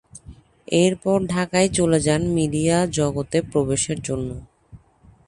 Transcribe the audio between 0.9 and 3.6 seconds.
পর ঢাকায় চলে যান মিডিয়া জগতে